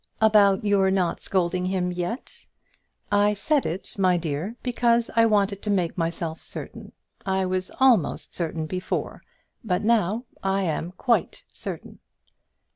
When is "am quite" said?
10.63-11.43